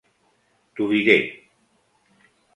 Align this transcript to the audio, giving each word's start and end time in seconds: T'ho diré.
T'ho 0.79 0.87
diré. 0.93 1.19